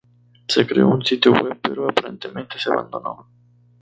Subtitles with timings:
[0.47, 3.27] Se creó un sitio web, pero aparentemente se abandonó.